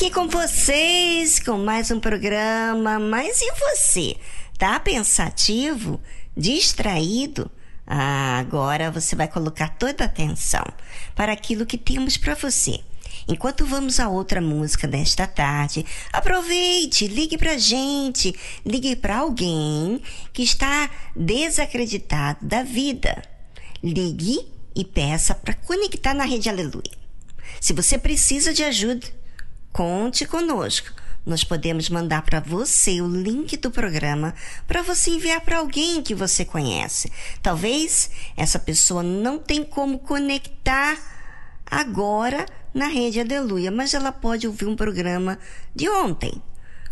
[0.00, 2.98] Aqui com vocês com mais um programa.
[2.98, 4.16] Mas e você?
[4.56, 6.00] Tá pensativo?
[6.34, 7.50] Distraído?
[7.86, 10.64] Ah, agora você vai colocar toda a atenção
[11.14, 12.80] para aquilo que temos para você.
[13.28, 18.34] Enquanto vamos a outra música desta tarde, aproveite, ligue pra gente,
[18.64, 20.00] ligue para alguém
[20.32, 23.22] que está desacreditado da vida.
[23.84, 26.98] Ligue e peça para conectar na rede Aleluia.
[27.60, 29.19] Se você precisa de ajuda,
[29.72, 30.92] Conte conosco.
[31.24, 34.34] Nós podemos mandar para você o link do programa
[34.66, 37.12] para você enviar para alguém que você conhece.
[37.42, 40.98] Talvez essa pessoa não tem como conectar
[41.64, 45.38] agora na rede Aleluia, mas ela pode ouvir um programa
[45.74, 46.42] de ontem.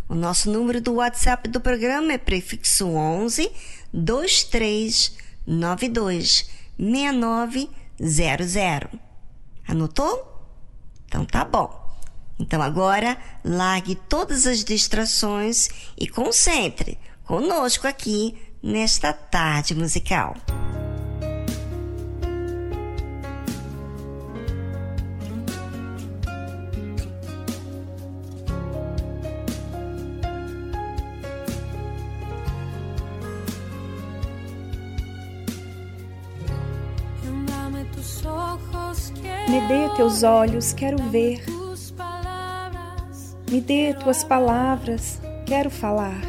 [0.09, 3.51] O nosso número do WhatsApp do programa é prefixo 11
[3.93, 9.01] 2392 6900.
[9.67, 10.47] Anotou?
[11.07, 11.88] Então tá bom.
[12.39, 15.69] Então agora largue todas as distrações
[15.99, 20.35] e concentre conosco aqui nesta tarde musical.
[39.49, 41.43] Me dê teus olhos, quero ver
[43.51, 46.21] me dê tuas palavras, quero falar.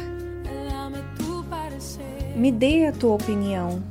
[2.34, 3.82] Me dê a tua opinião.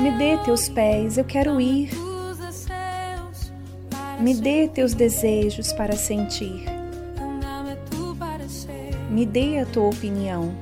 [0.00, 1.90] Me dê teus pés, eu quero ir.
[4.18, 6.64] Me dê teus desejos para sentir.
[9.10, 10.54] Me dê a tua opinião.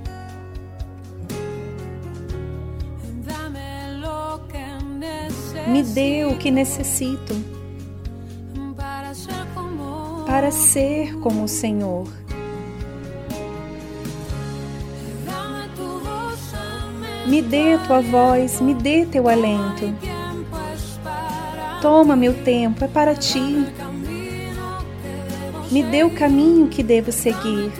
[5.70, 7.32] Me dê o que necessito
[10.26, 12.08] para ser como o Senhor.
[17.24, 19.94] Me dê tua voz, me dê teu alento.
[21.80, 23.64] Toma meu tempo, é para ti.
[25.70, 27.70] Me dê o caminho que devo seguir.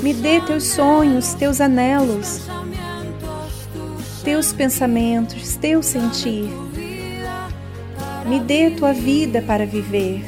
[0.00, 2.40] Me dê teus sonhos, teus anelos,
[4.20, 6.48] teus pensamentos, teu sentir.
[8.26, 10.24] Me dê tua vida para viver.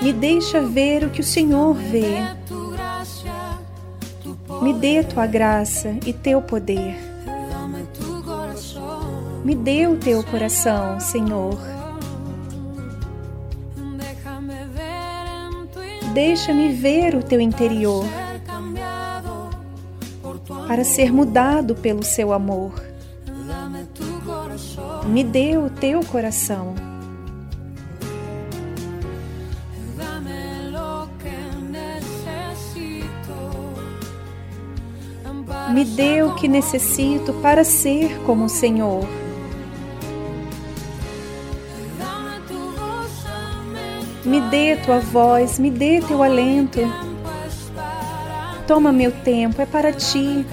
[0.00, 2.18] Me deixa ver o que o Senhor vê.
[4.62, 6.96] Me dê tua graça e teu poder.
[9.44, 11.71] Me dê o teu coração, Senhor.
[16.12, 18.04] Deixa-me ver o teu interior
[20.68, 22.72] para ser mudado pelo seu amor.
[25.06, 26.74] Me dê o teu coração.
[35.72, 39.21] Me dê o que necessito para ser como o Senhor.
[44.24, 46.80] Me dê tua voz, me dê teu alento.
[48.66, 50.46] Toma meu tempo, é para ti.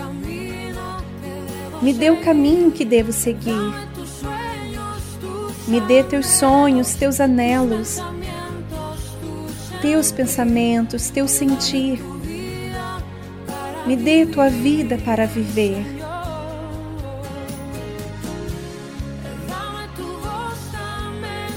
[1.82, 3.74] Me dê o caminho que devo seguir.
[5.68, 8.00] Me dê teus sonhos, teus anelos,
[9.82, 12.02] teus pensamentos, teu sentir.
[13.86, 15.99] Me dê tua vida para viver.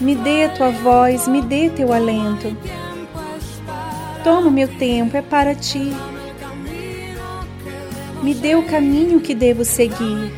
[0.02, 2.56] Me dê tua voz, me dê teu alento.
[4.25, 5.93] Toma meu tempo, é para ti.
[8.20, 10.32] Me dê o caminho que devo seguir.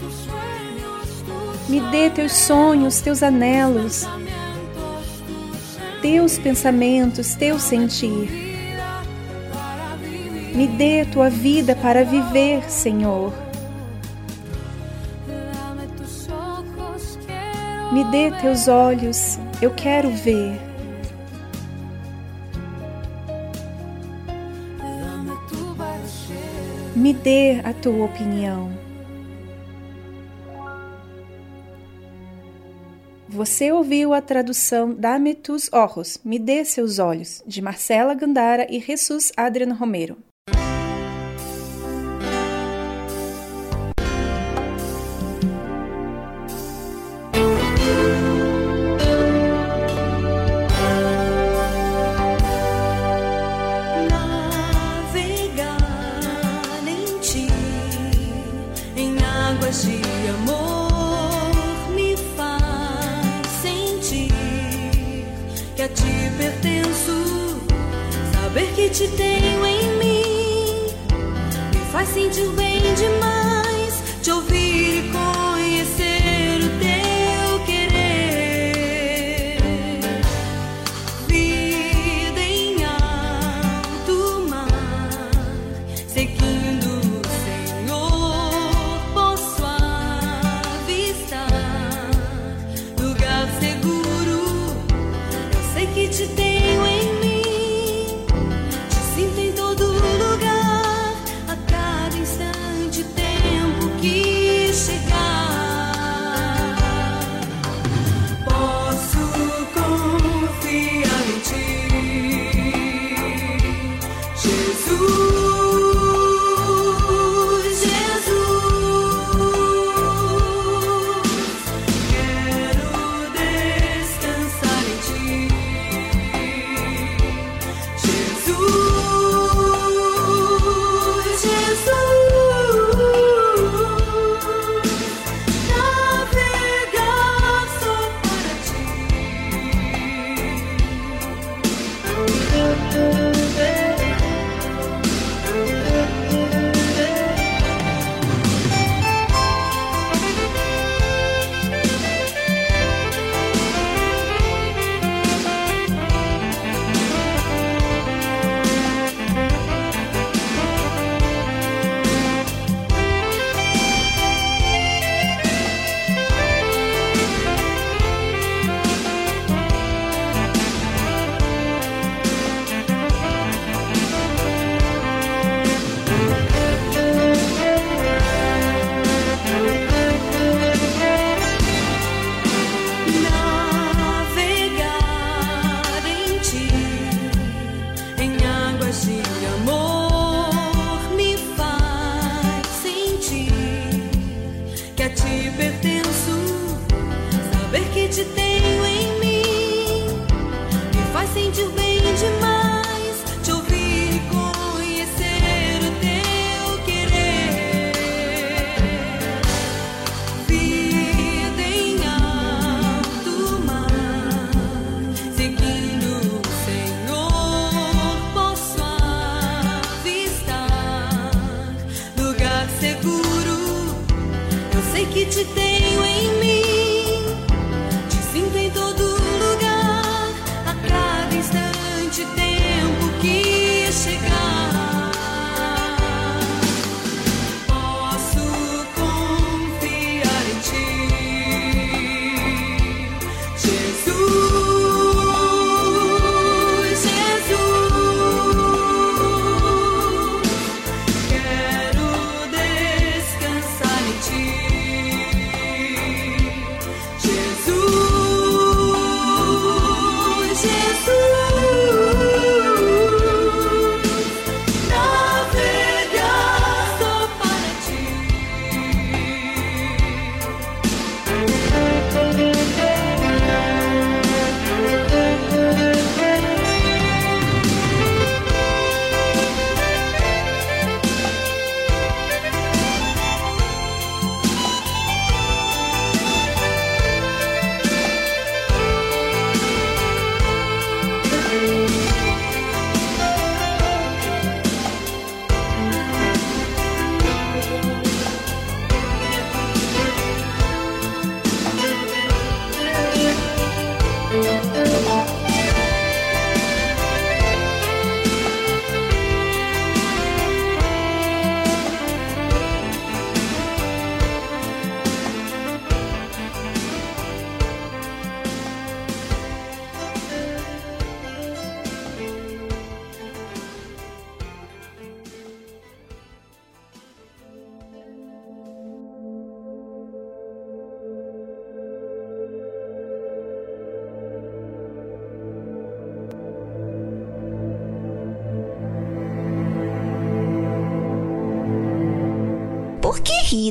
[1.66, 4.06] Me dê teus sonhos, teus anelos,
[6.02, 8.28] teus pensamentos, teu sentir.
[10.54, 13.32] Me dê tua vida para viver, Senhor.
[17.90, 20.60] Me dê teus olhos, eu quero ver.
[26.94, 28.70] Me dê a tua opinião.
[33.26, 38.78] Você ouviu a tradução Dame tus ojos, Me dê seus olhos, de Marcela Gandara e
[38.80, 40.18] Jesus Adriano Romero.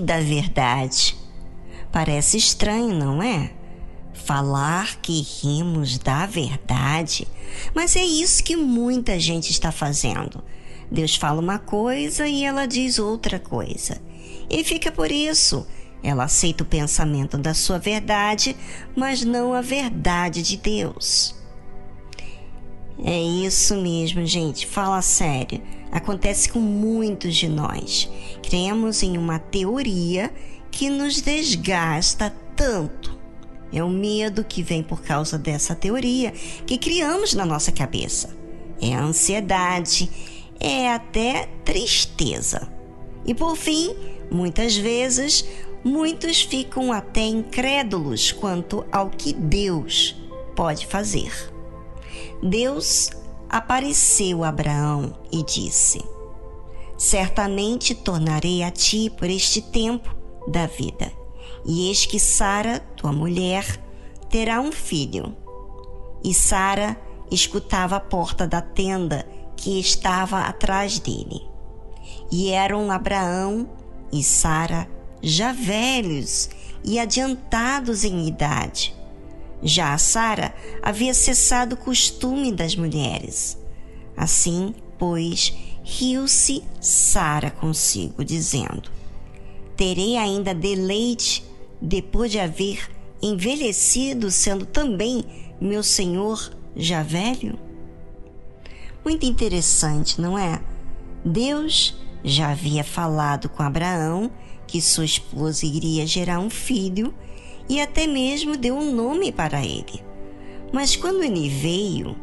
[0.01, 1.15] Da verdade?
[1.91, 3.51] Parece estranho, não é?
[4.13, 7.27] Falar que rimos da verdade,
[7.75, 10.43] mas é isso que muita gente está fazendo.
[10.89, 14.01] Deus fala uma coisa e ela diz outra coisa.
[14.49, 15.65] E fica por isso.
[16.03, 18.55] Ela aceita o pensamento da sua verdade,
[18.95, 21.35] mas não a verdade de Deus.
[23.03, 24.67] É isso mesmo, gente.
[24.67, 25.61] Fala sério.
[25.93, 28.09] Acontece com muitos de nós.
[28.41, 30.33] Cremos em uma teoria
[30.71, 33.15] que nos desgasta tanto.
[33.71, 36.31] É o medo que vem por causa dessa teoria
[36.65, 38.35] que criamos na nossa cabeça.
[38.81, 40.09] É a ansiedade,
[40.59, 42.67] é até tristeza.
[43.23, 43.95] E por fim,
[44.31, 45.45] muitas vezes,
[45.83, 50.15] muitos ficam até incrédulos quanto ao que Deus
[50.55, 51.31] pode fazer.
[52.41, 53.11] Deus
[53.53, 56.03] apareceu Abraão e disse:
[56.97, 60.09] Certamente tornarei a ti por este tempo
[60.47, 61.11] da vida,
[61.63, 63.63] e eis que Sara, tua mulher,
[64.27, 65.37] terá um filho.
[66.23, 69.23] E Sara escutava a porta da tenda
[69.55, 71.47] que estava atrás dele.
[72.31, 73.69] E eram Abraão
[74.11, 74.89] e Sara
[75.21, 76.49] já velhos
[76.83, 78.95] e adiantados em idade.
[79.63, 83.57] Já a Sara havia cessado o costume das mulheres.
[84.15, 85.53] Assim, pois,
[85.83, 88.91] riu-se Sara consigo, dizendo:
[89.77, 91.43] Terei ainda deleite
[91.81, 92.89] depois de haver
[93.21, 95.23] envelhecido, sendo também
[95.61, 97.57] meu senhor já velho?
[99.03, 100.61] Muito interessante, não é?
[101.23, 104.29] Deus já havia falado com Abraão
[104.67, 107.13] que sua esposa iria gerar um filho
[107.69, 110.03] e até mesmo deu um nome para ele.
[110.71, 112.15] Mas quando ele veio,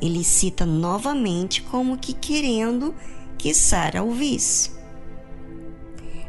[0.00, 2.94] ele cita novamente como que querendo
[3.38, 4.72] que Sara ouvisse.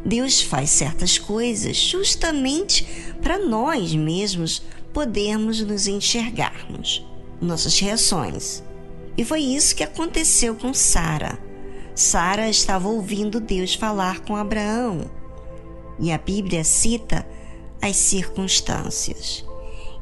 [0.05, 2.86] Deus faz certas coisas justamente
[3.22, 4.62] para nós mesmos
[4.93, 7.05] podermos nos enxergarmos,
[7.41, 8.63] nossas reações.
[9.17, 11.39] E foi isso que aconteceu com Sara.
[11.96, 15.10] Sara estava ouvindo Deus falar com Abraão.
[16.00, 17.25] E a Bíblia cita
[17.84, 19.46] as circunstâncias.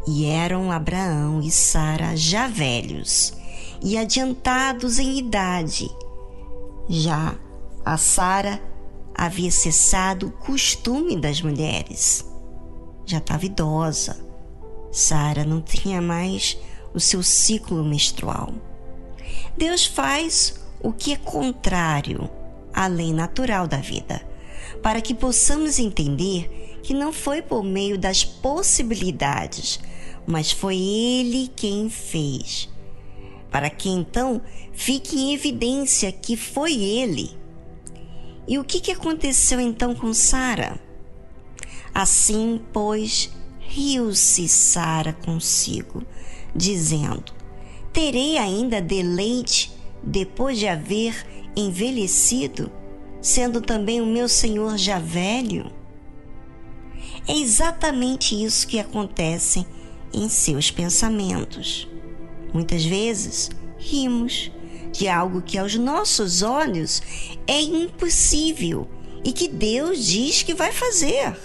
[0.07, 3.33] E eram Abraão e Sara já velhos
[3.81, 5.89] e adiantados em idade.
[6.87, 7.35] Já
[7.83, 8.61] a Sara
[9.15, 12.25] havia cessado o costume das mulheres.
[13.05, 14.23] já estava idosa.
[14.91, 16.57] Sara não tinha mais
[16.93, 18.53] o seu ciclo menstrual.
[19.57, 22.29] Deus faz o que é contrário
[22.73, 24.21] à lei natural da vida,
[24.83, 29.79] para que possamos entender que não foi por meio das possibilidades,
[30.25, 32.69] mas foi Ele quem fez.
[33.49, 34.41] Para que então
[34.73, 37.31] fique em evidência que foi Ele.
[38.47, 40.79] E o que, que aconteceu então com Sara?
[41.93, 46.03] Assim, pois, riu-se Sara consigo,
[46.55, 47.33] dizendo:
[47.93, 49.71] Terei ainda deleite
[50.01, 52.71] depois de haver envelhecido,
[53.21, 55.71] sendo também o meu senhor já velho?
[57.27, 59.65] É exatamente isso que acontece
[60.13, 61.87] em seus pensamentos.
[62.53, 64.51] Muitas vezes rimos
[64.91, 67.01] de algo que aos nossos olhos
[67.47, 68.87] é impossível
[69.23, 71.37] e que Deus diz que vai fazer.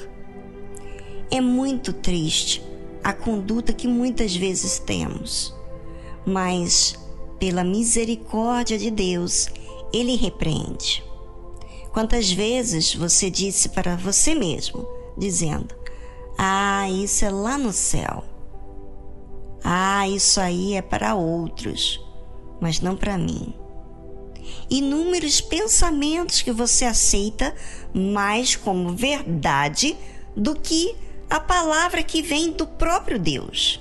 [1.30, 2.62] É muito triste
[3.04, 5.54] a conduta que muitas vezes temos,
[6.24, 6.98] mas
[7.38, 9.48] pela misericórdia de Deus,
[9.92, 11.04] Ele repreende.
[11.92, 15.74] Quantas vezes você disse para você mesmo, dizendo:
[16.38, 18.24] Ah, isso é lá no céu.
[19.64, 22.00] Ah, isso aí é para outros,
[22.60, 23.54] mas não para mim.
[24.70, 27.54] Inúmeros pensamentos que você aceita
[27.92, 29.96] mais como verdade
[30.36, 30.94] do que
[31.28, 33.80] a palavra que vem do próprio Deus.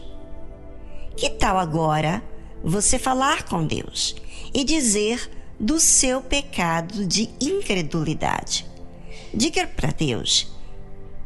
[1.15, 2.23] Que tal agora
[2.63, 4.15] você falar com Deus
[4.53, 8.65] e dizer do seu pecado de incredulidade?
[9.33, 10.54] Diga para Deus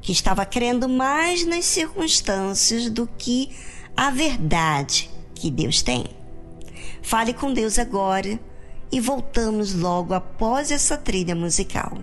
[0.01, 3.51] que estava crendo mais nas circunstâncias do que
[3.95, 6.05] a verdade que Deus tem.
[7.01, 8.39] Fale com Deus agora
[8.91, 11.97] e voltamos logo após essa trilha musical.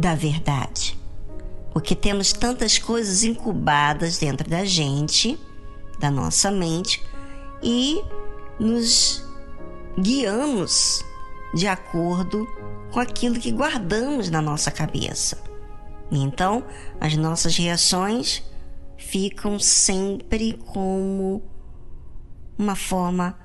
[0.00, 0.98] Da verdade.
[1.72, 5.38] Porque temos tantas coisas incubadas dentro da gente,
[6.00, 7.02] da nossa mente,
[7.62, 8.02] e
[8.58, 9.24] nos
[9.98, 11.04] guiamos
[11.54, 12.48] de acordo
[12.90, 15.38] com aquilo que guardamos na nossa cabeça.
[16.10, 16.64] Então,
[17.00, 18.42] as nossas reações
[18.96, 21.42] ficam sempre como
[22.58, 23.38] uma forma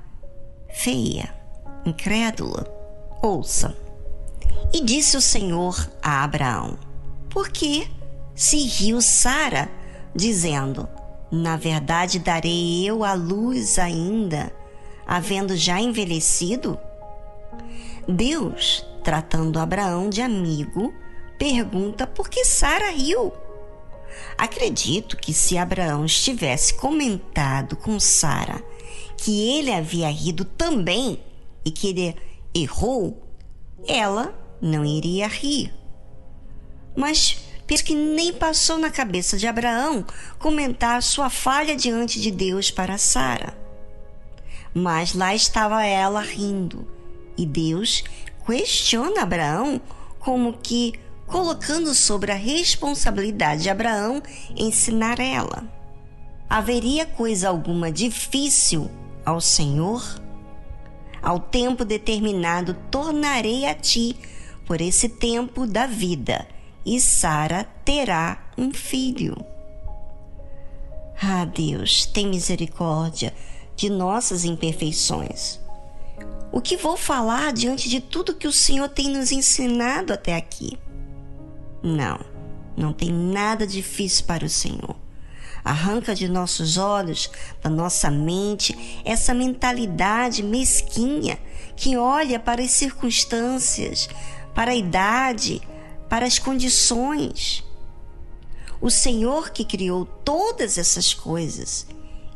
[0.70, 1.34] feia,
[1.86, 2.66] incrédula.
[3.22, 3.85] Ouça.
[4.76, 6.78] E disse o Senhor a Abraão:
[7.30, 7.90] Por que
[8.36, 9.70] se riu Sara,
[10.14, 10.86] dizendo:
[11.32, 14.52] Na verdade darei eu a luz ainda,
[15.08, 16.78] havendo já envelhecido?
[18.06, 20.94] Deus, tratando Abraão de amigo,
[21.40, 23.32] pergunta por que Sara riu.
[24.38, 28.62] Acredito que se Abraão estivesse comentado com Sara
[29.16, 31.24] que ele havia rido também
[31.64, 32.16] e que ele
[32.54, 33.24] errou,
[33.88, 35.72] ela não iria rir.
[36.96, 40.04] Mas penso que nem passou na cabeça de Abraão
[40.40, 43.56] comentar sua falha diante de Deus para Sara.
[44.74, 46.88] Mas lá estava ela rindo,
[47.38, 48.04] e Deus
[48.46, 49.80] questiona Abraão
[50.20, 50.94] como que
[51.28, 54.22] colocando sobre a responsabilidade de Abraão
[54.56, 55.64] ensinar ela.
[56.50, 58.90] Haveria coisa alguma difícil
[59.26, 60.04] ao Senhor?
[61.22, 64.16] Ao tempo determinado tornarei a ti
[64.66, 66.48] por esse tempo da vida,
[66.86, 69.36] e Sara terá um filho.
[71.22, 73.34] Ah, Deus, tem misericórdia
[73.76, 75.60] de nossas imperfeições.
[76.52, 80.78] O que vou falar diante de tudo que o Senhor tem nos ensinado até aqui?
[81.84, 82.20] Não,
[82.78, 84.96] não tem nada difícil para o Senhor.
[85.64, 87.30] Arranca de nossos olhos,
[87.62, 91.40] da nossa mente, essa mentalidade mesquinha
[91.76, 94.08] que olha para as circunstâncias,
[94.56, 95.62] para a idade,
[96.10, 97.64] para as condições.
[98.82, 101.86] O Senhor que criou todas essas coisas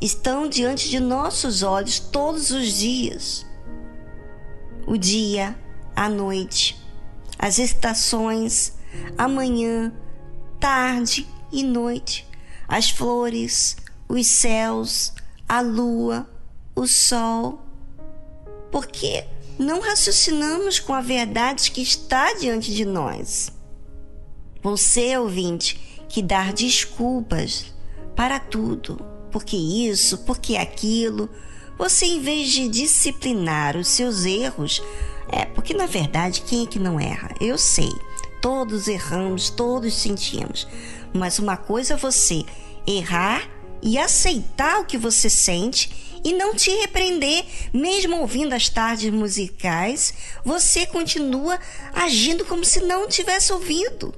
[0.00, 3.44] estão diante de nossos olhos todos os dias.
[4.86, 5.58] O dia,
[5.96, 6.80] a noite,
[7.38, 8.74] as estações,
[9.18, 9.92] a manhã,
[10.60, 12.30] tarde e noite
[12.70, 13.76] as flores,
[14.08, 15.12] os céus,
[15.48, 16.24] a lua,
[16.76, 17.60] o sol.
[18.70, 19.26] Porque
[19.58, 23.52] não raciocinamos com a verdade que está diante de nós.
[24.62, 27.66] Você, ouvinte, que dar desculpas
[28.14, 31.30] para tudo, porque isso, porque aquilo,
[31.78, 34.82] você em vez de disciplinar os seus erros,
[35.28, 37.34] é porque na verdade quem é que não erra?
[37.40, 37.90] Eu sei,
[38.42, 40.66] todos erramos, todos sentimos.
[41.14, 42.44] Mas uma coisa é você
[42.86, 43.48] errar
[43.82, 50.14] e aceitar o que você sente e não te repreender, mesmo ouvindo as tardes musicais,
[50.44, 51.58] você continua
[51.92, 54.14] agindo como se não tivesse ouvido.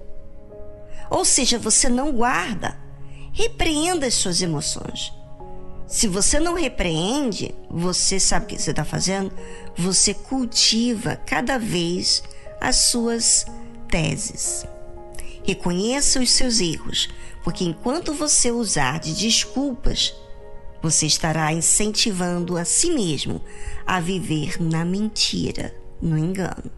[1.10, 2.78] Ou seja, você não guarda.
[3.32, 5.12] Repreenda as suas emoções.
[5.86, 9.30] Se você não repreende, você sabe o que você está fazendo?
[9.76, 12.22] Você cultiva cada vez
[12.60, 13.44] as suas
[13.90, 14.66] teses.
[15.44, 17.10] Reconheça os seus erros,
[17.44, 20.14] porque enquanto você usar de desculpas,
[20.82, 23.40] você estará incentivando a si mesmo
[23.86, 26.70] a viver na mentira, no engano.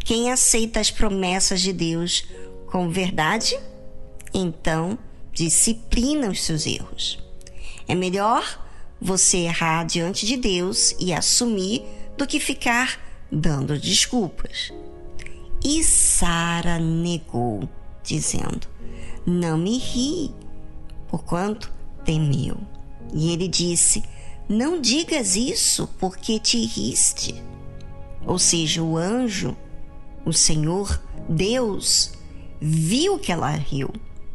[0.00, 2.26] Quem aceita as promessas de Deus
[2.66, 3.58] com verdade,
[4.34, 4.98] então
[5.32, 7.22] disciplina os seus erros.
[7.86, 8.66] É melhor
[9.00, 11.84] você errar diante de Deus e assumir
[12.16, 14.72] do que ficar dando desculpas.
[15.64, 17.68] E Sara negou,
[18.02, 18.66] dizendo:
[19.24, 20.30] Não me ri,
[21.08, 21.72] porquanto
[22.04, 22.58] temeu.
[23.12, 24.02] E ele disse:
[24.48, 27.34] Não digas isso, porque te riste.
[28.26, 29.56] Ou seja, o anjo,
[30.24, 32.12] o Senhor, Deus,
[32.60, 33.90] viu que ela riu.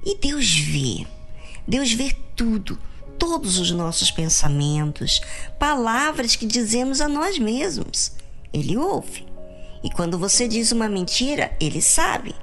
[0.05, 1.05] E Deus vê.
[1.67, 2.77] Deus vê tudo,
[3.17, 5.21] todos os nossos pensamentos,
[5.57, 8.11] palavras que dizemos a nós mesmos.
[8.51, 9.25] Ele ouve.
[9.83, 12.35] E quando você diz uma mentira, ele sabe.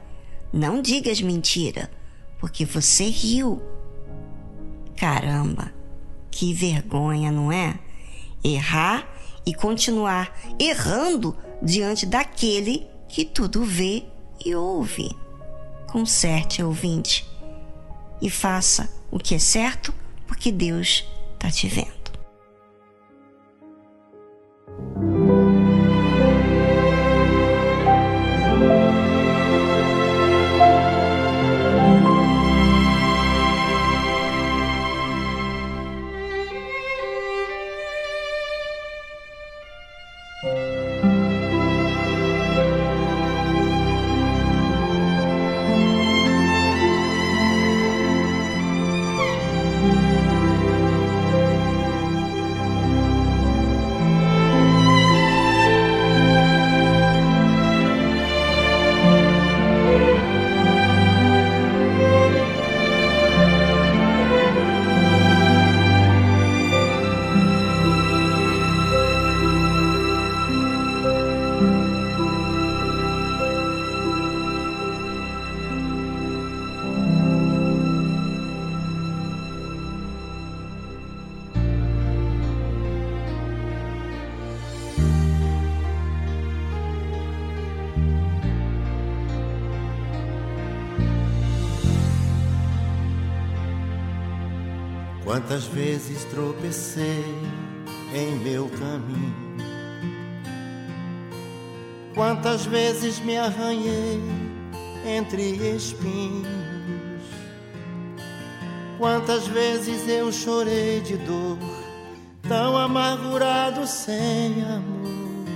[0.53, 1.90] Não digas mentira,
[2.38, 3.62] porque você riu.
[4.97, 5.73] Caramba,
[6.31, 7.79] que vergonha, não é?
[8.43, 9.09] Errar
[9.45, 14.05] e continuar errando diante daquele que tudo vê
[14.45, 15.11] e ouve.
[15.87, 17.29] Conserte, ouvinte,
[18.23, 19.93] e faça o que é certo,
[20.27, 22.01] porque Deus está te vendo.
[103.25, 104.21] Me arranhei
[105.07, 105.43] entre
[105.75, 106.47] espinhos,
[108.99, 111.59] quantas vezes eu chorei de dor,
[112.49, 115.47] tão amargurado sem amor,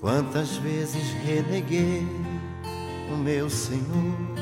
[0.00, 2.06] quantas vezes reneguei
[3.12, 4.36] o meu Senhor.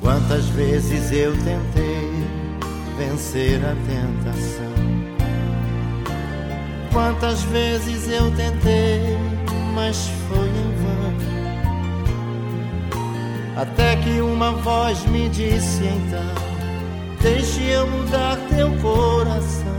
[0.00, 2.10] Quantas vezes eu tentei
[2.96, 5.07] vencer a tentação.
[6.92, 9.16] Quantas vezes eu tentei,
[9.74, 10.98] mas foi em vão.
[13.56, 16.48] Até que uma voz me disse então:
[17.20, 19.78] Deixe eu mudar teu coração.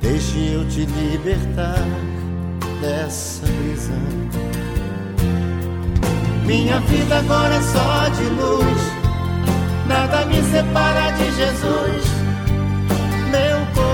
[0.00, 1.82] Deixe eu te libertar
[2.80, 3.94] dessa prisão.
[6.44, 8.82] Minha vida agora é só de luz.
[9.88, 12.04] Nada me separa de Jesus.
[13.30, 13.93] Meu quer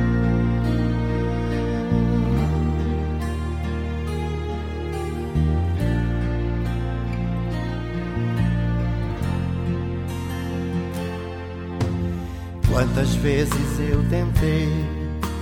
[12.71, 14.69] Quantas vezes eu tentei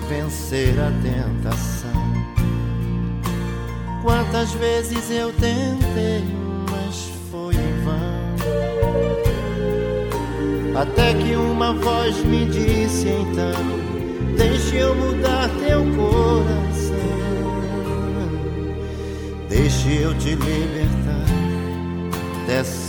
[0.10, 1.90] vencer a tentação?
[4.02, 6.24] Quantas vezes eu tentei,
[6.72, 8.36] mas foi em vão.
[10.82, 13.54] Até que uma voz me disse então:
[14.36, 16.96] Deixe eu mudar teu coração.
[19.48, 21.26] Deixe eu te libertar
[22.48, 22.89] dessa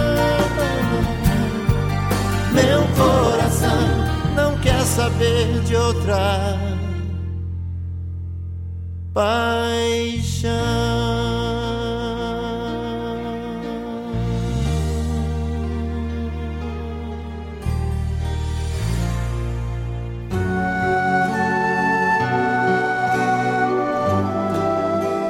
[2.53, 3.79] Meu coração
[4.35, 6.57] não quer saber de outra
[9.13, 10.51] paixão.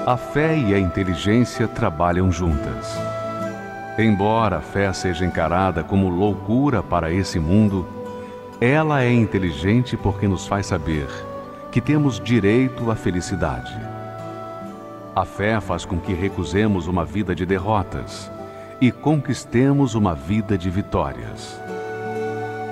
[0.06, 3.11] A fé e a inteligência trabalham juntas.
[4.04, 7.88] Embora a fé seja encarada como loucura para esse mundo,
[8.60, 11.08] ela é inteligente porque nos faz saber
[11.72, 13.80] que temos direito à felicidade.
[15.16, 18.32] A fé faz com que recusemos uma vida de derrotas
[18.82, 21.62] e conquistemos uma vida de vitórias.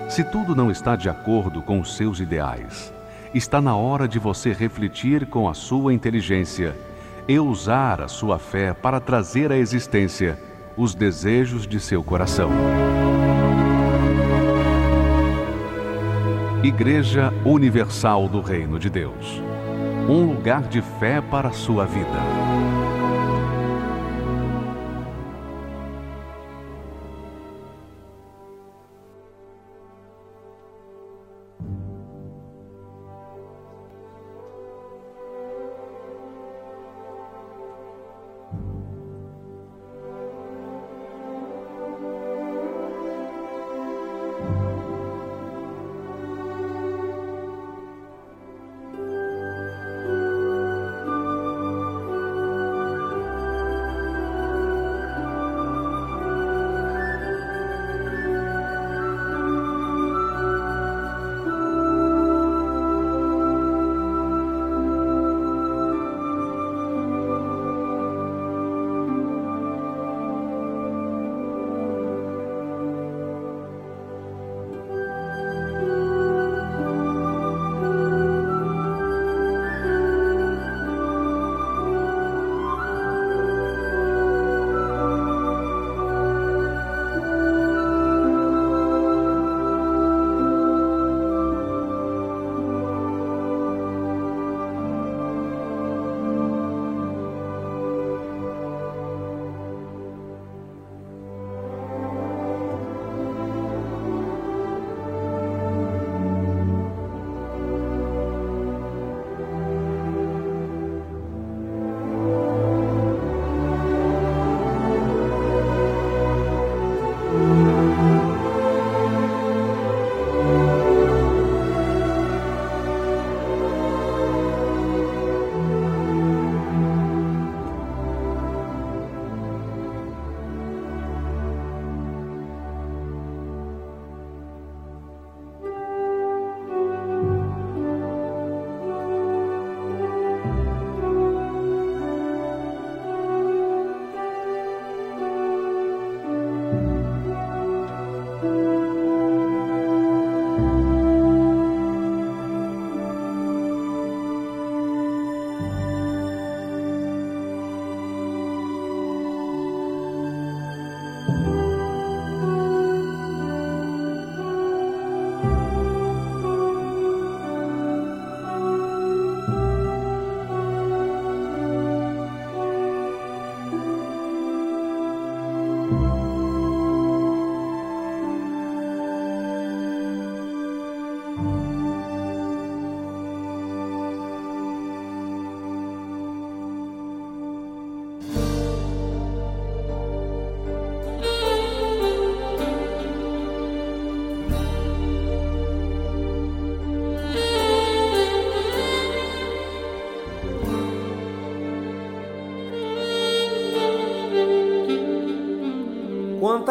[0.09, 2.91] Se tudo não está de acordo com os seus ideais,
[3.35, 6.75] está na hora de você refletir com a sua inteligência
[7.27, 10.48] e usar a sua fé para trazer à existência
[10.79, 12.49] os desejos de seu coração.
[16.63, 19.41] Igreja Universal do Reino de Deus
[20.09, 22.78] um lugar de fé para a sua vida.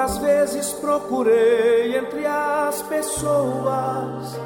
[0.08, 4.40] Quantas vezes procurei entre as pessoas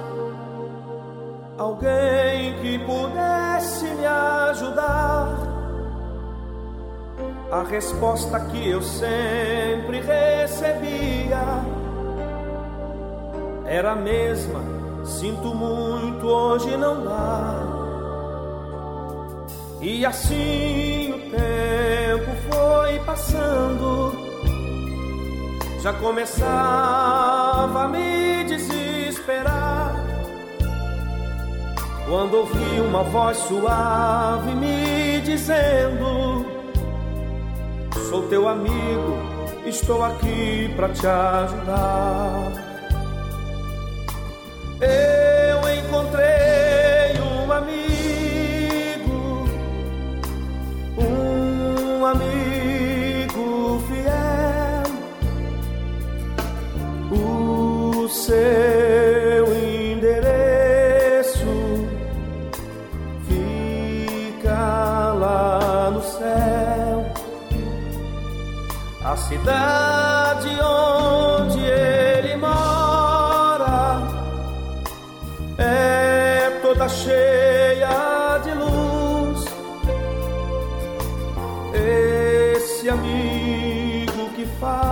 [1.57, 5.39] alguém que pudesse me ajudar.
[7.53, 11.63] A resposta que eu sempre recebia
[13.65, 14.61] era a mesma:
[15.05, 17.55] sinto muito, hoje não dá.
[19.81, 24.22] E assim o tempo foi passando,
[25.83, 29.97] já começava a me desesperar.
[32.09, 36.47] Quando ouvi uma voz suave me dizendo:
[38.09, 39.19] Sou teu amigo,
[39.67, 42.53] estou aqui para te ajudar.
[44.81, 46.42] Eu encontrei
[58.23, 61.45] seu endereço
[63.27, 67.13] fica lá no céu,
[69.05, 74.03] a cidade onde ele mora
[75.59, 79.45] é toda cheia de luz.
[81.75, 84.92] Esse amigo que falo,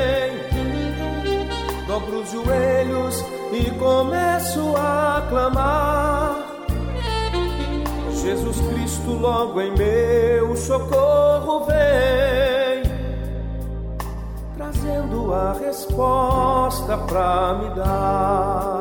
[1.91, 6.37] dobro os joelhos e começo a clamar.
[8.13, 12.83] Jesus Cristo, logo em meu socorro vem,
[14.55, 18.71] trazendo a resposta pra me dar.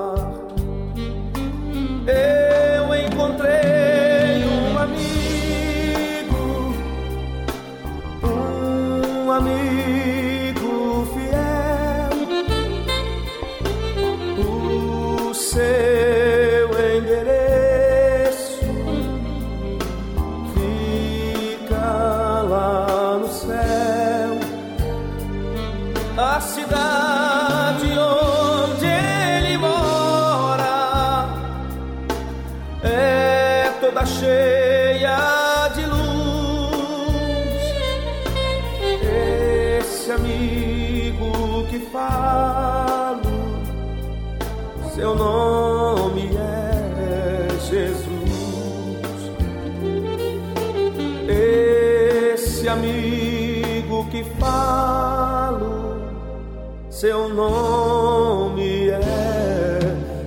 [57.00, 59.80] Seu nome é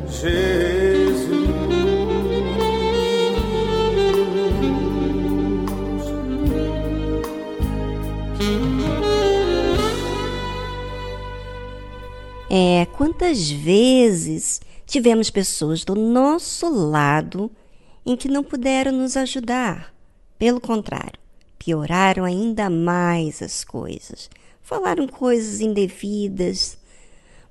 [0.10, 1.30] Jesus.
[12.50, 17.52] É, quantas vezes tivemos pessoas do nosso lado
[18.04, 19.94] em que não puderam nos ajudar.
[20.40, 21.20] Pelo contrário,
[21.60, 24.28] pioraram ainda mais as coisas.
[24.64, 26.78] Falaram coisas indevidas.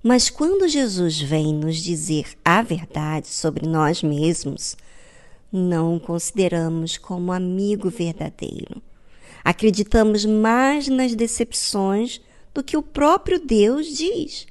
[0.02, 4.76] Mas quando Jesus vem nos dizer a verdade sobre nós mesmos,
[5.52, 8.82] não o consideramos como amigo verdadeiro.
[9.44, 12.20] Acreditamos mais nas decepções
[12.54, 14.46] do que o próprio Deus diz.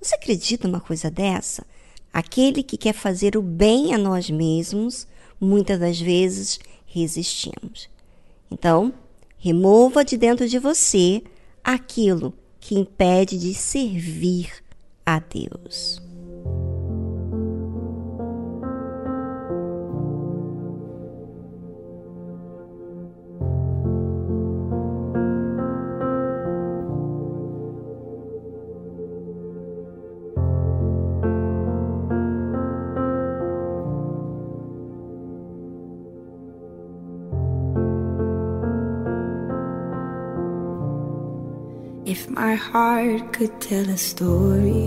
[0.00, 1.66] Você acredita numa coisa dessa?
[2.12, 5.06] Aquele que quer fazer o bem a nós mesmos,
[5.38, 7.88] muitas das vezes resistimos.
[8.50, 8.94] Então,
[9.36, 11.22] remova de dentro de você
[11.68, 14.50] aquilo que impede de servir
[15.04, 16.00] a Deus.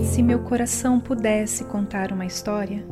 [0.06, 2.84] Se meu coração pudesse contar uma história,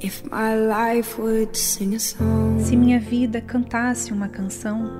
[0.00, 0.54] if my
[0.94, 4.90] life would sing a song, se minha vida cantasse uma canção,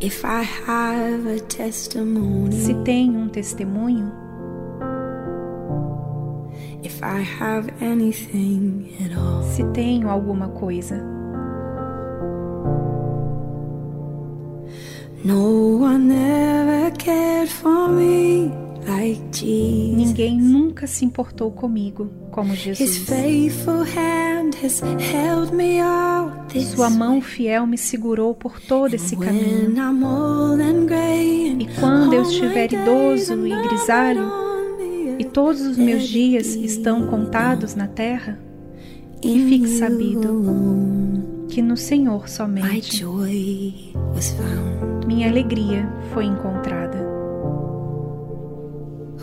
[0.00, 4.12] if I have a testimony, se tenho um testemunho,
[6.82, 9.42] if I have anything at all.
[9.42, 11.19] se tenho alguma coisa.
[15.24, 18.50] No one ever cared for me
[18.86, 19.96] like Jesus.
[19.96, 22.98] Ninguém nunca se importou comigo como His Jesus.
[22.98, 29.14] faithful hand has held me all this Sua mão fiel me segurou por todo esse
[29.16, 29.76] caminho.
[29.76, 34.30] I'm old and gray and E quando eu estiver idoso e grisalho,
[35.18, 38.38] E todos os meus dias estão contados na terra,
[39.20, 40.32] que fique sabido
[41.50, 43.04] que no Senhor somente
[45.04, 46.98] minha alegria foi encontrada.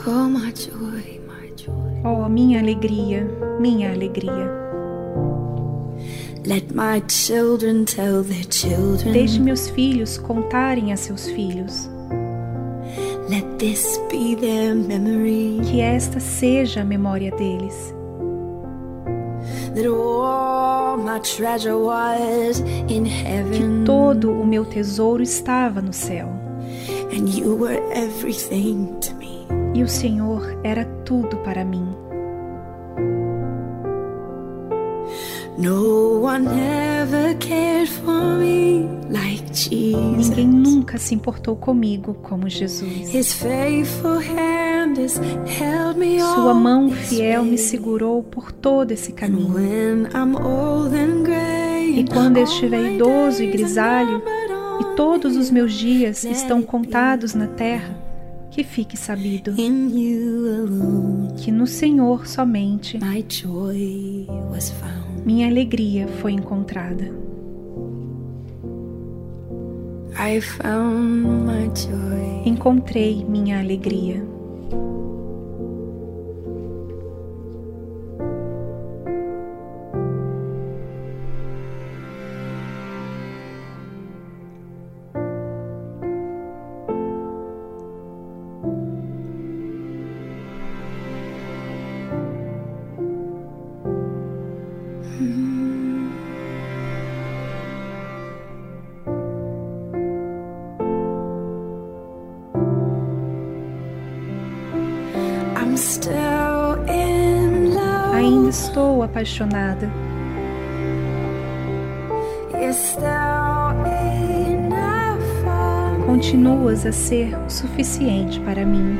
[0.06, 2.02] Oh, my joy, my joy.
[2.04, 3.26] Oh, minha alegria,
[3.60, 4.52] minha alegria.
[6.46, 9.14] Let my children tell their children.
[9.14, 11.90] Deixe meus filhos contarem a seus filhos.
[13.30, 15.62] Let this be their memory.
[15.64, 17.97] Que esta seja a memória deles.
[22.88, 23.84] Que heaven.
[23.86, 26.28] todo o meu tesouro estava no céu.
[27.12, 29.48] And you were everything to me.
[29.74, 31.88] E o Senhor era tudo para mim.
[35.58, 40.30] No one ever cared for me like Jesus.
[40.30, 43.14] Ninguém nunca se importou comigo como Jesus.
[46.34, 49.60] Sua mão fiel me segurou por todo esse caminho.
[49.60, 50.08] E
[52.02, 54.24] and quando eu estiver idoso e grisalho,
[54.82, 57.96] e todos os meus dias estão contados na terra,
[58.50, 59.54] que fique sabido
[61.38, 62.98] que no Senhor somente
[65.24, 67.12] minha alegria foi encontrada.
[72.46, 74.37] Encontrei minha alegria.
[109.28, 109.92] Apaixonada.
[116.06, 118.98] Continuas a ser o suficiente para mim,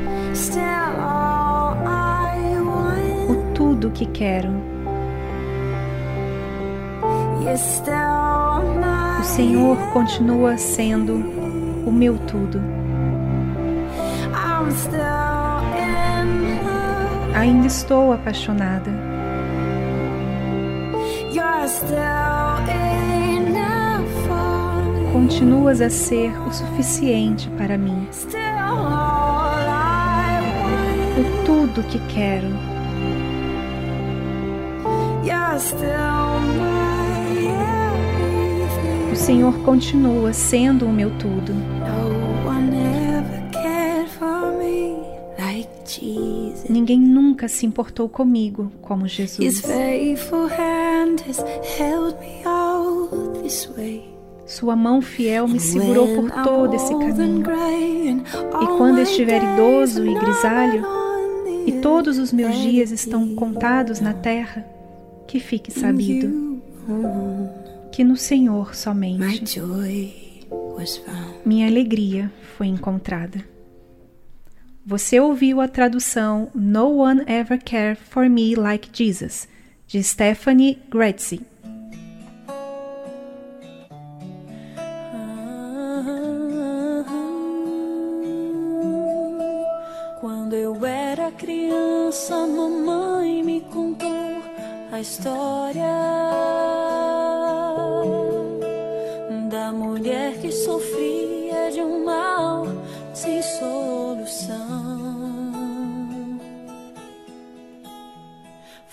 [3.28, 4.50] o tudo que quero.
[9.20, 11.14] O Senhor continua sendo
[11.86, 12.60] o meu tudo.
[17.34, 19.07] Ainda estou apaixonada.
[25.12, 28.08] Continuas a ser o suficiente para mim,
[31.18, 32.48] o tudo que quero.
[39.12, 41.52] O Senhor continua sendo o meu tudo.
[46.68, 49.62] Ninguém nunca se importou comigo como Jesus.
[50.98, 51.38] Faithful hand has
[51.78, 53.08] held me all
[53.42, 54.04] this way.
[54.46, 57.44] Sua mão fiel me segurou por todo esse caminho.
[58.52, 60.84] all quando estiver idoso e grisalho,
[61.66, 64.64] E todos os meus dias estão contados na terra,
[65.26, 66.62] que fique sabido
[67.92, 69.60] que no Senhor somente
[71.44, 73.44] minha alegria foi encontrada.
[74.86, 79.46] Você ouviu a tradução No One Ever Cared for Me Like Jesus,
[79.88, 81.40] de Stephanie Gretzi.
[90.20, 94.42] Quando eu era criança, mamãe me contou
[94.92, 96.27] a história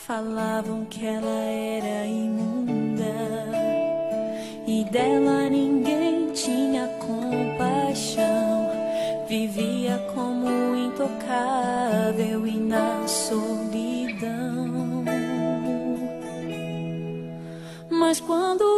[0.06, 3.06] Falavam que ela era imunda
[4.68, 8.70] e dela ninguém tinha compaixão.
[9.28, 15.04] Vivia como intocável e na solidão.
[17.90, 18.75] Mas quando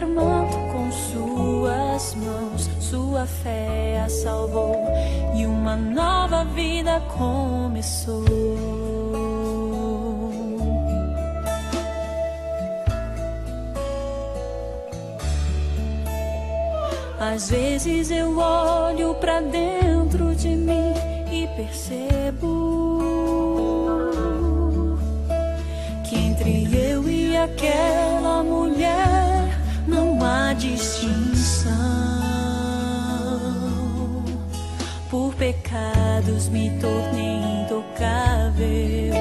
[0.00, 2.70] tocar o manto com suas mãos.
[2.80, 4.76] Sua fé a salvou
[5.34, 8.24] e uma nova vida começou.
[17.18, 20.94] Às vezes eu olho pra dentro de mim
[21.30, 22.90] e percebo
[26.08, 28.09] que entre eu e aquela
[35.70, 39.14] pecados me tornei intocável,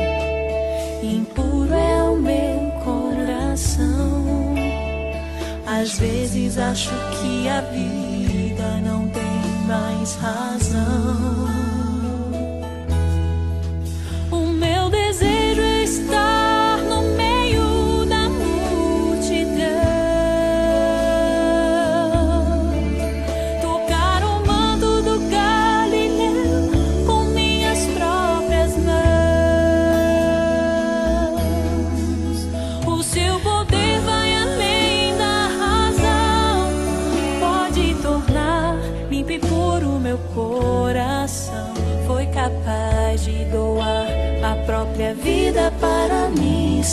[1.03, 4.55] impuro é o meu coração.
[5.67, 11.28] Às vezes acho que a vida não tem mais razão.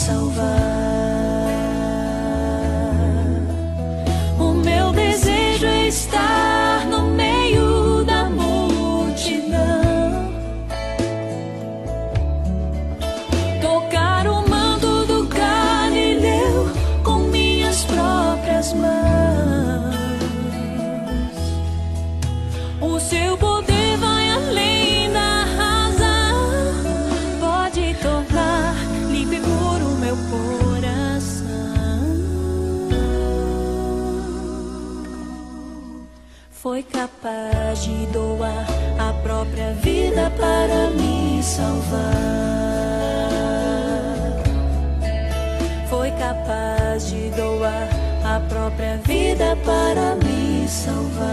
[0.07, 0.76] Me
[49.27, 51.27] vida para me salvar.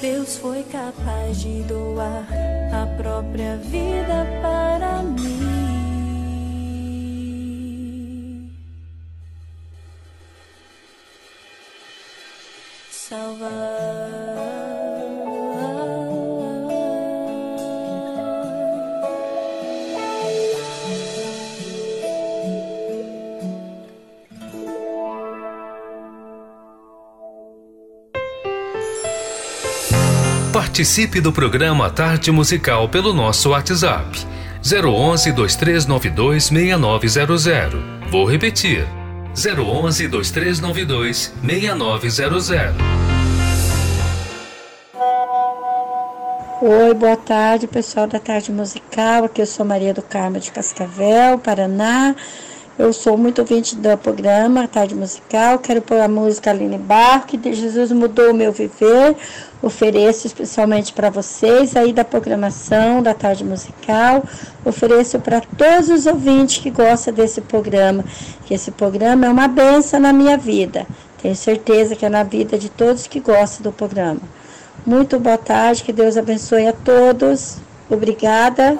[0.00, 2.26] Deus foi capaz de doar
[2.72, 5.50] a própria vida para mim.
[12.90, 14.09] Salvar.
[30.80, 34.18] Participe do programa Tarde Musical pelo nosso WhatsApp
[34.64, 37.82] 011 2392 6900.
[38.10, 38.88] Vou repetir.
[39.34, 42.74] 011 2392 6900.
[46.62, 49.24] Oi, boa tarde, pessoal da Tarde Musical.
[49.24, 52.16] Aqui eu sou Maria do Carmo de Cascavel, Paraná.
[52.80, 55.58] Eu sou muito ouvinte do programa Tarde Musical.
[55.58, 59.16] Quero pôr a música Aline Barro, que Jesus mudou o meu viver.
[59.60, 64.24] Ofereço especialmente para vocês aí da programação da Tarde Musical.
[64.64, 68.02] Ofereço para todos os ouvintes que gostam desse programa,
[68.46, 70.86] que esse programa é uma benção na minha vida.
[71.20, 74.22] Tenho certeza que é na vida de todos que gostam do programa.
[74.86, 77.58] Muito boa tarde, que Deus abençoe a todos.
[77.90, 78.78] Obrigada.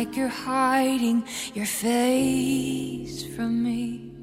[0.00, 1.22] like you're hiding
[1.52, 4.14] your face from me.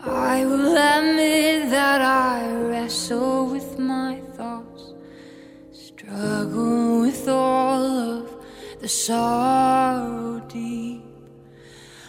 [0.00, 4.82] I will admit that I wrestle with my thoughts,
[5.70, 8.24] struggle with all of
[8.80, 11.04] the sorrow deep.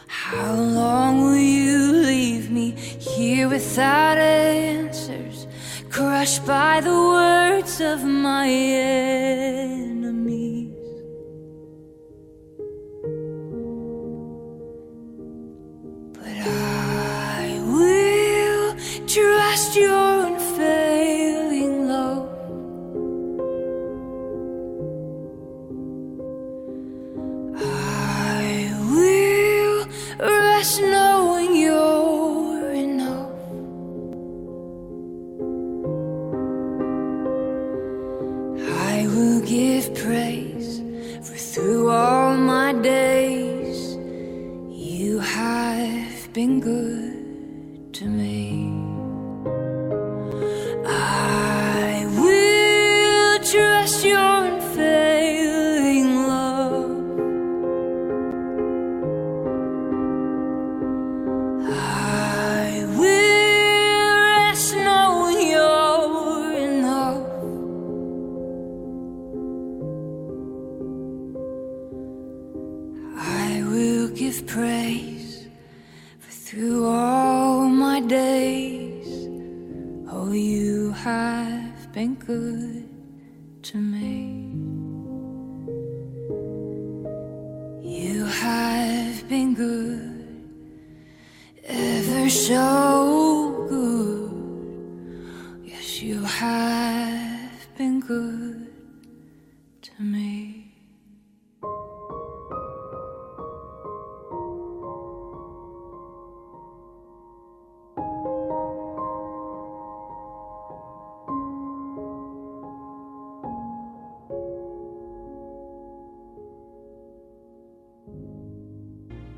[0.07, 1.77] How long will you
[2.13, 2.71] leave me
[3.15, 5.45] here without answers,
[5.91, 10.04] crushed by the words of my end?
[19.15, 20.44] trust your own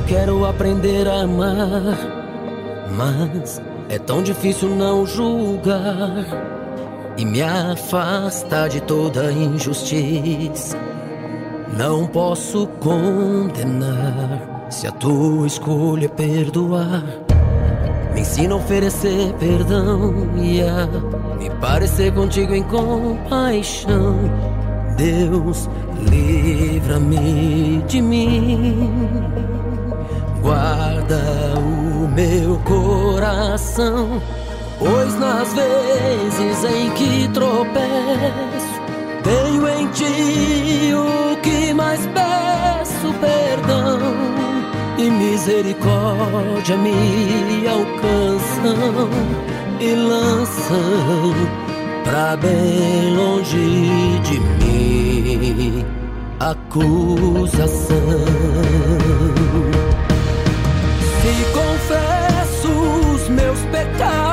[0.00, 1.98] Eu quero aprender a amar,
[2.96, 6.24] mas é tão difícil não julgar
[7.18, 10.78] e me afasta de toda injustiça.
[11.76, 17.04] Não posso condenar se a tua escolha é perdoar.
[18.14, 20.86] Me ensina a oferecer perdão e a
[21.38, 24.16] me parecer contigo em compaixão.
[24.96, 25.68] Deus,
[26.08, 29.39] livra-me de mim.
[30.42, 34.22] Guarda o meu coração,
[34.78, 38.80] pois nas vezes em que tropeço,
[39.22, 43.98] tenho em ti o que mais peço perdão
[44.98, 49.08] e misericórdia me alcançam
[49.80, 51.34] e lançam
[52.04, 55.84] pra bem longe de mim
[56.40, 58.00] acusação.
[64.00, 64.29] Meus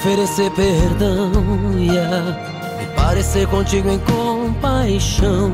[0.00, 1.30] oferecer perdão
[1.78, 5.52] e a me parecer contigo em compaixão.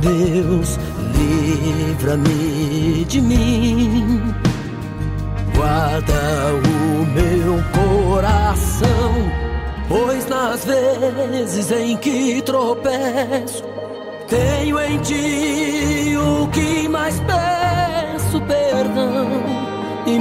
[0.00, 0.78] Deus,
[1.14, 4.34] livra-me de mim.
[5.54, 6.12] Guarda
[6.64, 9.12] o meu coração,
[9.88, 13.62] pois nas vezes em que tropeço,
[14.26, 17.57] tenho em ti o que mais peço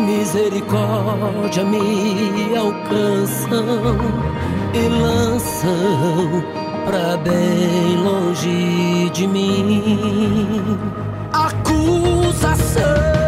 [0.08, 3.98] misericórdia me alcançam
[4.74, 6.44] e lançam
[6.86, 10.80] pra bem longe de mim.
[11.34, 13.27] Acusação.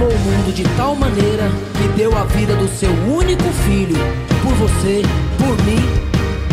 [0.00, 3.96] amou o mundo de tal maneira que deu a vida do seu único filho,
[4.42, 5.02] por você,
[5.36, 5.82] por mim,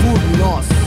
[0.02, 0.87] por nós.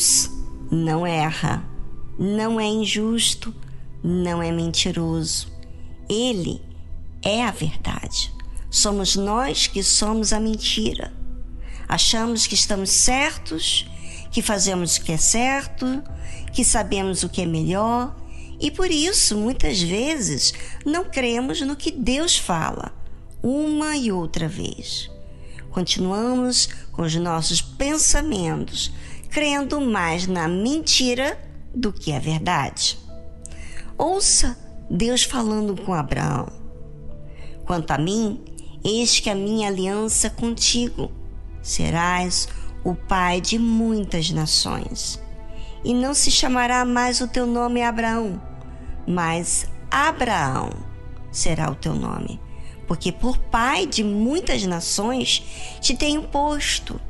[0.00, 0.30] Deus
[0.70, 1.62] não erra,
[2.18, 3.54] não é injusto,
[4.02, 5.52] não é mentiroso.
[6.08, 6.58] Ele
[7.22, 8.32] é a verdade.
[8.70, 11.12] Somos nós que somos a mentira.
[11.86, 13.86] Achamos que estamos certos,
[14.30, 16.02] que fazemos o que é certo,
[16.50, 18.16] que sabemos o que é melhor
[18.58, 22.90] e por isso, muitas vezes, não cremos no que Deus fala,
[23.42, 25.10] uma e outra vez.
[25.70, 28.90] Continuamos com os nossos pensamentos
[29.30, 31.38] crendo mais na mentira
[31.74, 32.98] do que a verdade.
[33.96, 34.58] Ouça
[34.90, 36.48] Deus falando com Abraão:
[37.64, 38.42] Quanto a mim,
[38.84, 41.10] eis que a minha aliança contigo
[41.62, 42.48] serás
[42.82, 45.20] o pai de muitas nações.
[45.84, 48.40] E não se chamará mais o teu nome Abraão,
[49.06, 50.70] mas Abraão
[51.30, 52.40] será o teu nome,
[52.86, 55.42] porque por pai de muitas nações
[55.80, 57.00] te tenho posto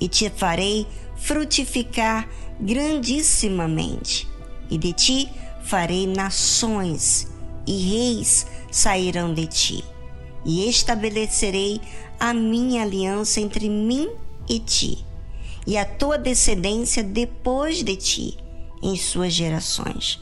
[0.00, 0.86] e te farei
[1.22, 2.28] frutificar
[2.60, 4.28] grandissimamente,
[4.68, 5.28] e de ti
[5.62, 7.28] farei nações,
[7.64, 9.84] e reis sairão de ti,
[10.44, 11.80] e estabelecerei
[12.18, 14.10] a minha aliança entre mim
[14.48, 15.04] e ti,
[15.64, 18.38] e a tua descendência depois de ti,
[18.82, 20.20] em suas gerações,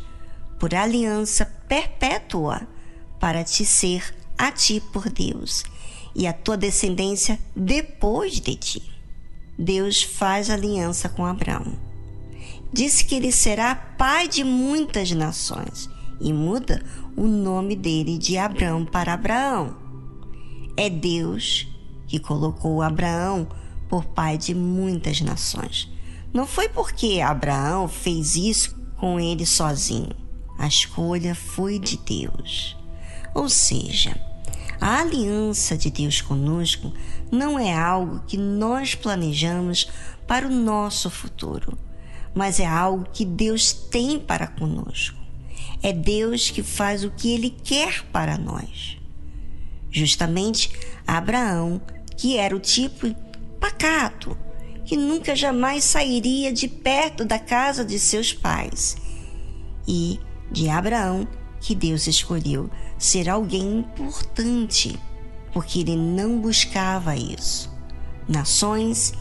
[0.58, 2.68] por aliança perpétua,
[3.18, 5.64] para te ser a ti por Deus,
[6.14, 8.89] e a tua descendência depois de ti.
[9.58, 11.78] Deus faz aliança com Abraão.
[12.72, 15.90] Disse que ele será pai de muitas nações
[16.20, 16.82] e muda
[17.16, 19.76] o nome dele de Abraão para Abraão.
[20.76, 21.66] É Deus
[22.06, 23.48] que colocou Abraão
[23.88, 25.90] por pai de muitas nações.
[26.32, 30.14] Não foi porque Abraão fez isso com ele sozinho.
[30.56, 32.76] A escolha foi de Deus.
[33.34, 34.14] Ou seja,
[34.80, 36.92] a aliança de Deus conosco
[37.30, 39.88] não é algo que nós planejamos
[40.26, 41.78] para o nosso futuro,
[42.34, 45.18] mas é algo que Deus tem para conosco.
[45.82, 48.98] É Deus que faz o que Ele quer para nós.
[49.90, 50.70] Justamente
[51.06, 51.80] Abraão,
[52.16, 53.14] que era o tipo
[53.58, 54.36] pacato,
[54.84, 58.96] que nunca jamais sairia de perto da casa de seus pais,
[59.86, 60.20] e
[60.50, 61.26] de Abraão,
[61.60, 64.98] que Deus escolheu ser alguém importante
[65.52, 67.70] porque ele não buscava isso.
[68.28, 69.12] Nações,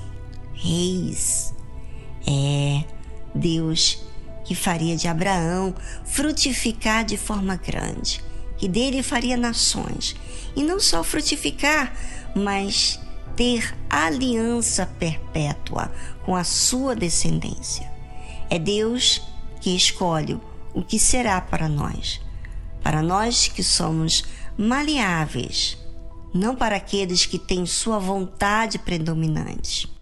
[0.54, 1.54] reis.
[2.28, 2.84] É
[3.34, 4.04] Deus
[4.46, 5.74] que faria de Abraão
[6.06, 8.24] frutificar de forma grande,
[8.58, 10.16] que dele faria nações.
[10.56, 11.94] E não só frutificar,
[12.36, 13.00] mas
[13.36, 15.92] ter aliança perpétua
[16.26, 17.90] com a sua descendência.
[18.50, 19.22] É Deus
[19.62, 20.40] que escolhe
[20.74, 22.20] o que será para nós.
[22.84, 24.26] Para nós que somos
[24.58, 25.78] maleáveis,
[26.34, 29.99] não para aqueles que têm sua vontade predominante.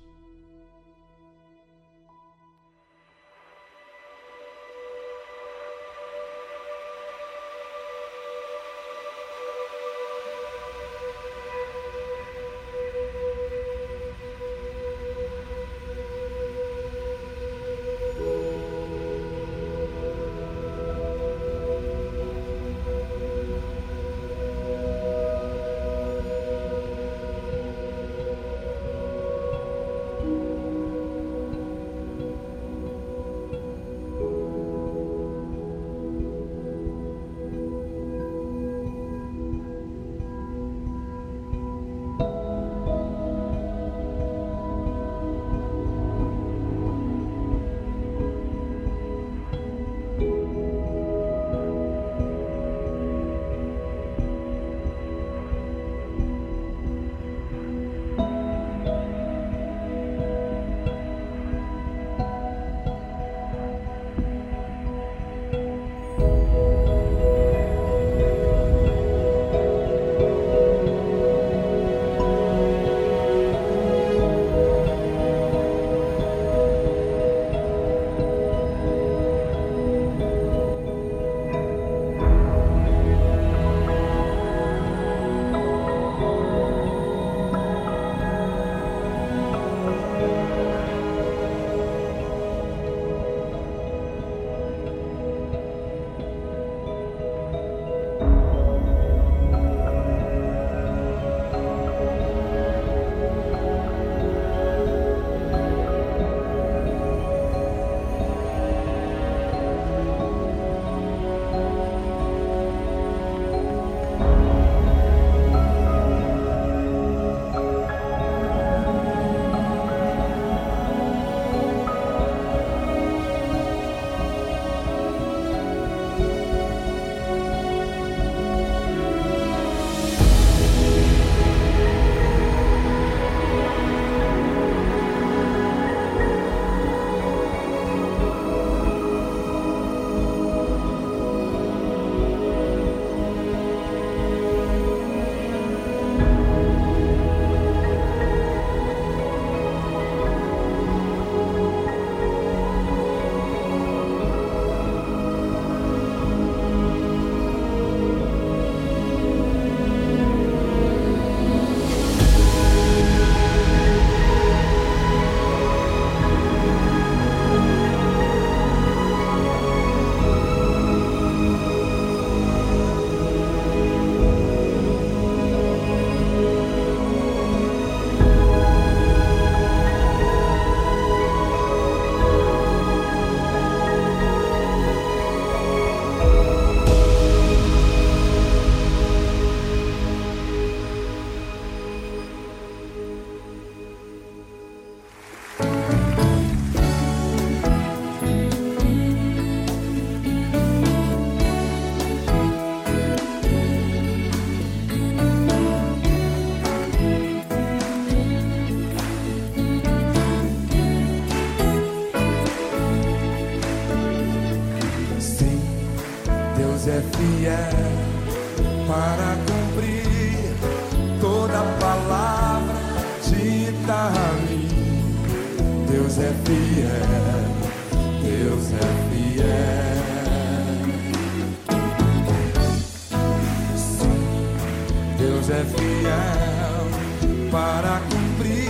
[237.88, 238.70] para cumprir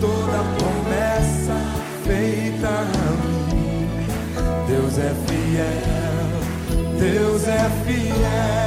[0.00, 1.54] toda promessa
[2.04, 2.84] feita a
[3.28, 3.88] mim.
[4.66, 5.78] Deus é fiel,
[6.98, 8.61] Deus é fiel.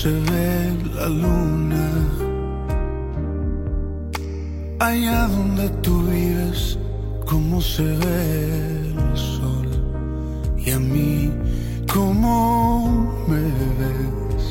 [0.00, 1.88] se ve la luna.
[4.78, 6.78] Allá donde tú vives,
[7.26, 9.68] cómo se ve el sol.
[10.56, 11.30] Y a mí,
[11.92, 13.44] cómo me
[13.80, 14.44] ves,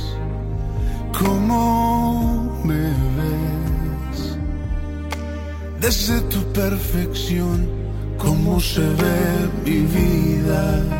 [1.17, 2.83] cómo me
[3.17, 4.37] ves.
[5.81, 7.67] Desde tu perfección,
[8.19, 9.21] cómo se ve
[9.65, 10.99] mi vida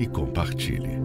[0.00, 0.98] e compartilhe.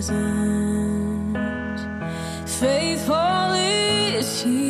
[0.00, 1.36] present.
[2.46, 4.69] Faithful is He.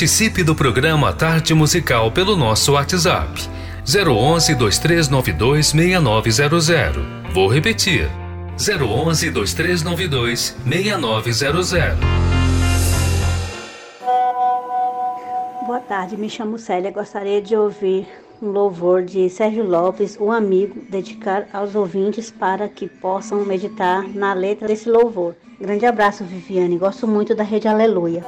[0.00, 3.46] Participe do programa Tarde Musical pelo nosso WhatsApp
[3.84, 7.02] 011 2392 6900.
[7.34, 8.08] Vou repetir.
[8.56, 11.98] 011 2392 6900.
[15.66, 16.90] Boa tarde, me chamo Célia.
[16.90, 18.08] Gostaria de ouvir
[18.40, 24.32] um louvor de Sérgio Lopes, um amigo, dedicar aos ouvintes para que possam meditar na
[24.32, 25.34] letra desse louvor.
[25.60, 26.78] Grande abraço, Viviane.
[26.78, 28.24] Gosto muito da Rede Aleluia.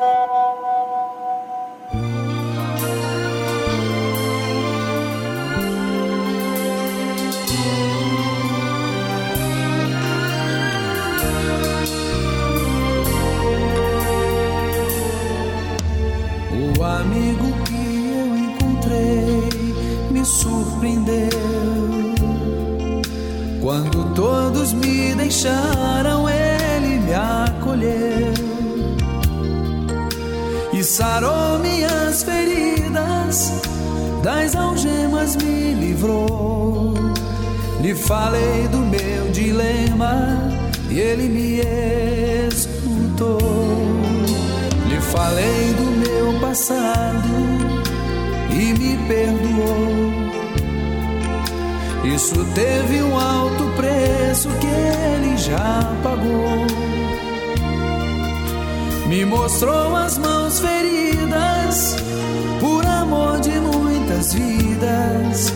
[34.23, 36.95] Das algemas me livrou.
[37.81, 40.39] Lhe falei do meu dilema
[40.89, 41.61] e ele me
[42.49, 43.39] escutou.
[44.89, 47.29] Lhe falei do meu passado
[48.51, 50.23] e me perdoou.
[52.05, 56.67] Isso teve um alto preço que ele já pagou.
[59.09, 61.97] Me mostrou as mãos feridas
[62.61, 63.59] por amor de
[64.23, 65.53] muitas vidas,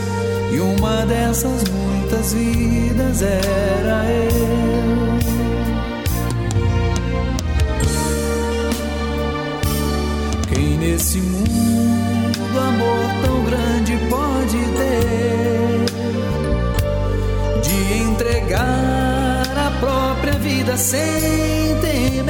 [0.52, 5.18] e uma dessas muitas vidas era eu.
[10.48, 15.84] Quem nesse mundo amor tão grande pode ter
[17.62, 22.26] de entregar a própria vida sem temer?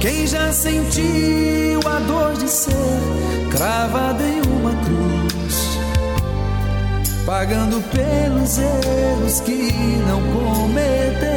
[0.00, 3.19] Quem já sentiu a dor de ser?
[3.60, 5.78] cravada em uma cruz,
[7.26, 9.70] pagando pelos erros que
[10.08, 11.28] não cometeu.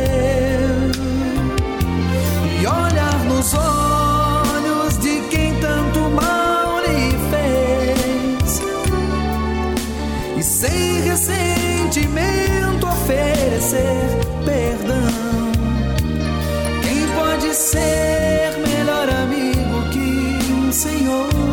[2.62, 8.62] E olhar nos olhos de quem tanto mal lhe fez,
[10.38, 14.08] e sem ressentimento oferecer
[14.45, 15.52] perdão.
[16.84, 21.53] Quem pode ser melhor amigo que um Senhor?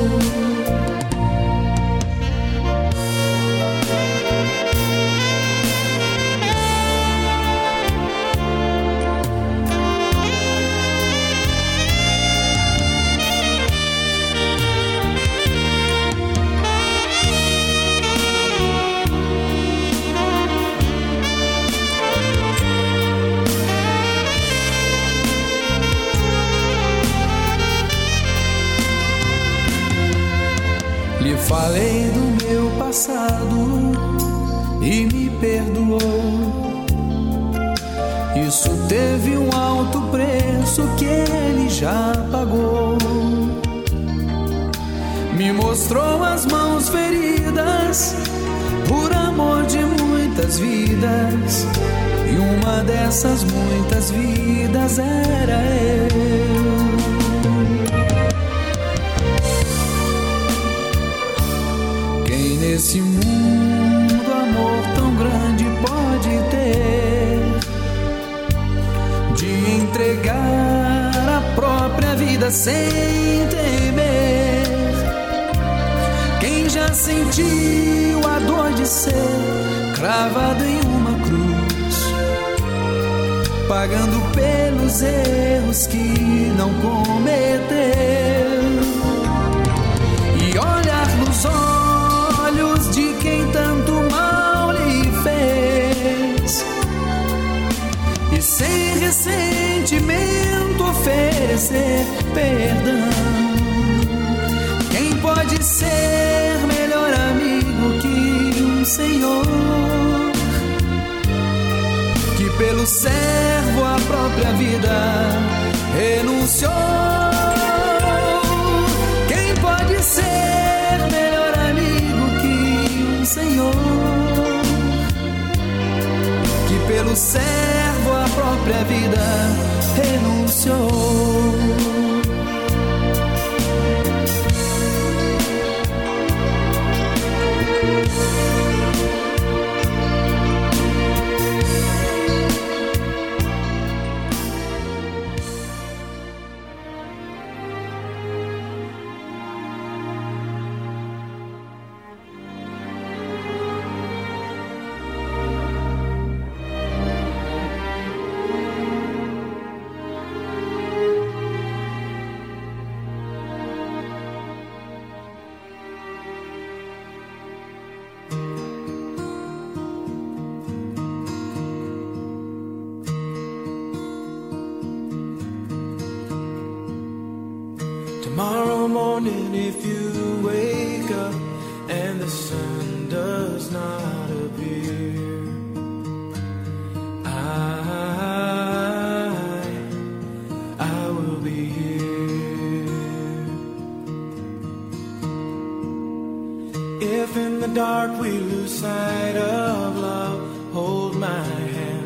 [197.61, 200.73] the dark we lose sight of love.
[200.73, 202.00] Hold my hand.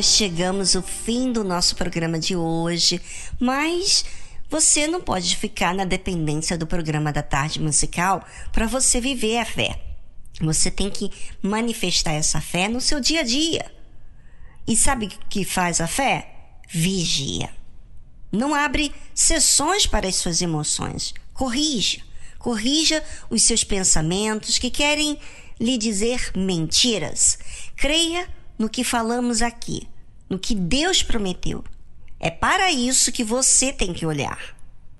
[0.00, 3.00] Chegamos ao fim do nosso programa de hoje,
[3.38, 4.04] mas
[4.48, 9.44] você não pode ficar na dependência do programa da tarde musical para você viver a
[9.44, 9.82] fé.
[10.40, 11.10] Você tem que
[11.42, 13.70] manifestar essa fé no seu dia a dia.
[14.66, 16.32] E sabe o que faz a fé?
[16.68, 17.50] Vigia.
[18.30, 21.12] Não abre sessões para as suas emoções.
[21.34, 22.00] Corrija.
[22.38, 25.18] Corrija os seus pensamentos que querem
[25.60, 27.38] lhe dizer mentiras.
[27.76, 28.28] Creia
[28.62, 29.88] no que falamos aqui,
[30.30, 31.64] no que Deus prometeu.
[32.20, 34.38] É para isso que você tem que olhar.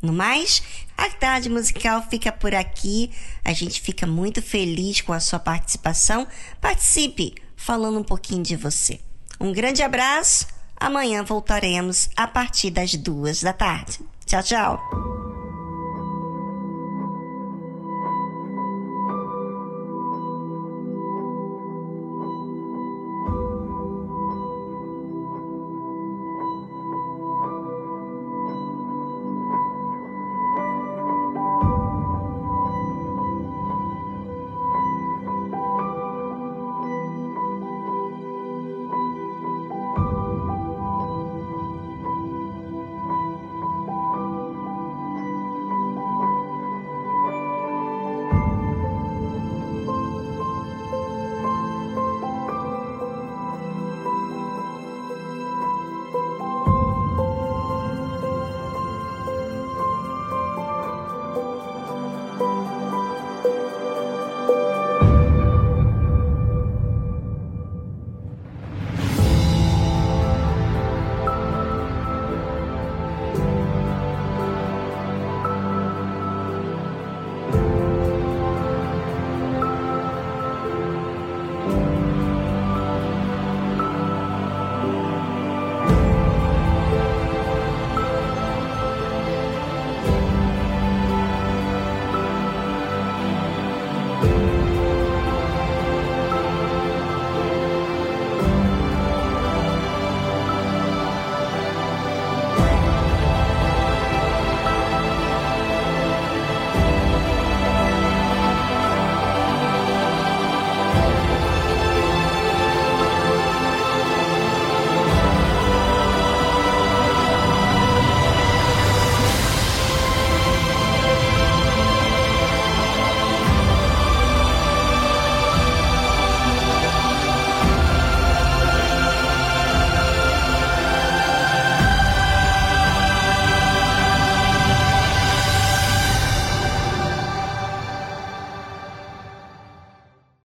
[0.02, 0.60] No mais,
[0.98, 3.12] a tarde musical fica por aqui.
[3.44, 6.26] A gente fica muito feliz com a sua participação.
[6.60, 8.98] Participe falando um pouquinho de você.
[9.39, 10.48] Um grande abraço.
[10.76, 14.01] Amanhã voltaremos a partir das duas da tarde.
[14.26, 15.31] Tchau, tchau.